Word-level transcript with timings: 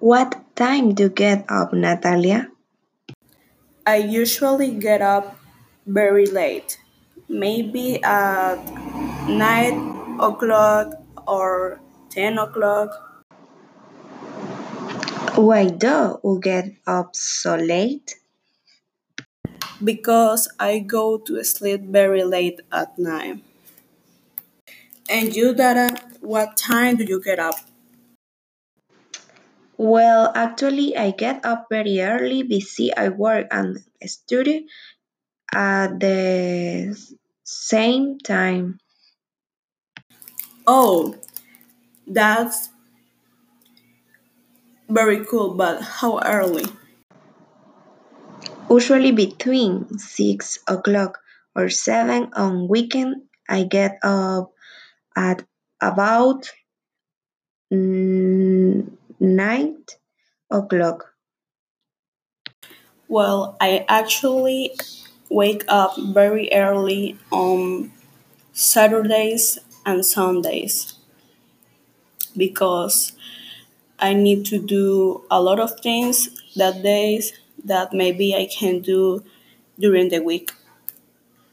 What 0.00 0.36
time 0.56 0.94
do 0.94 1.04
you 1.04 1.08
get 1.08 1.44
up, 1.48 1.72
Natalia? 1.72 2.48
I 3.86 3.96
usually 3.96 4.72
get 4.74 5.00
up 5.02 5.36
very 5.86 6.26
late, 6.26 6.78
maybe 7.28 8.02
at 8.02 8.58
9 9.28 10.18
o'clock 10.20 10.94
or 11.26 11.80
10 12.10 12.38
o'clock, 12.38 13.02
Why 15.36 15.68
do 15.68 16.18
you 16.24 16.40
get 16.42 16.72
up 16.86 17.14
so 17.14 17.56
late? 17.56 18.16
because 19.84 20.48
I 20.58 20.78
go 20.78 21.18
to 21.18 21.44
sleep 21.44 21.82
very 21.82 22.24
late 22.24 22.60
at 22.72 22.98
night. 22.98 23.44
And 25.10 25.36
you, 25.36 25.54
Dara, 25.54 25.90
what 26.20 26.56
time 26.56 26.96
do 26.96 27.04
you 27.04 27.20
get 27.22 27.38
up? 27.38 27.56
Well, 29.78 30.32
actually, 30.34 30.96
I 30.96 31.12
get 31.12 31.44
up 31.46 31.68
very 31.70 32.00
early 32.02 32.42
because 32.42 32.90
I 32.96 33.08
work 33.08 33.46
and 33.50 33.78
study 34.04 34.66
at 35.54 36.00
the 36.00 36.96
same 37.44 38.18
time. 38.18 38.80
Oh, 40.66 41.16
that's 42.06 42.70
very 44.88 45.24
cool, 45.24 45.54
but 45.54 45.80
how 45.82 46.18
early? 46.24 46.64
Usually 48.70 49.10
between 49.10 49.98
6 49.98 50.60
o'clock 50.68 51.18
or 51.56 51.68
7 51.68 52.30
on 52.34 52.68
weekend, 52.68 53.22
I 53.48 53.64
get 53.64 53.98
up 54.04 54.52
at 55.16 55.44
about 55.80 56.50
mm, 57.72 58.55
9 59.26 59.84
o'clock. 60.50 61.14
Well, 63.08 63.56
I 63.60 63.84
actually 63.88 64.72
wake 65.28 65.64
up 65.68 65.96
very 65.98 66.52
early 66.52 67.18
on 67.32 67.92
Saturdays 68.52 69.58
and 69.86 70.04
Sundays 70.06 70.94
because 72.36 73.12
I 74.00 74.14
need 74.14 74.46
to 74.46 74.58
do 74.58 75.24
a 75.30 75.42
lot 75.42 75.60
of 75.60 75.80
things 75.80 76.30
that 76.56 76.82
days 76.82 77.32
that 77.64 77.92
maybe 77.94 78.34
I 78.34 78.46
can 78.46 78.80
do 78.80 79.24
during 79.78 80.10
the 80.10 80.20
week. 80.22 80.52